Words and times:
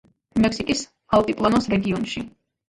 მექსიკის 0.45 0.81
ალტიპლანოს 1.19 1.69
რეგიონში. 1.75 2.25